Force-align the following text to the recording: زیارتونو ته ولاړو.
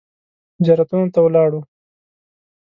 زیارتونو 0.63 1.07
ته 1.13 1.19
ولاړو. 1.23 1.61